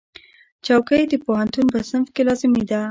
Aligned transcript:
چوکۍ 0.65 1.03
د 1.11 1.13
پوهنتون 1.25 1.65
په 1.73 1.79
صنف 1.89 2.07
کې 2.15 2.21
لازمي 2.27 2.63
ده. 2.69 2.79